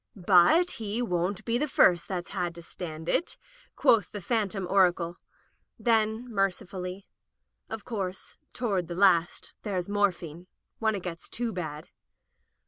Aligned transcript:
"But 0.15 0.71
he 0.81 0.99
won't 1.03 1.45
be 1.45 1.59
the 1.59 1.67
first 1.67 2.07
that's 2.07 2.29
had 2.29 2.55
to 2.55 2.63
stand 2.63 3.07
it," 3.07 3.37
quoth 3.75 4.11
this 4.11 4.25
phantom 4.25 4.65
oracle; 4.67 5.17
then, 5.77 6.27
mercifully: 6.33 7.07
"Of 7.69 7.85
course, 7.85 8.39
toward 8.51 8.87
the 8.87 8.95
last 8.95 9.53
there's 9.61 9.87
morphine— 9.87 10.47
when 10.79 10.95
it 10.95 11.03
gets 11.03 11.29
too 11.29 11.53
bad." 11.53 11.89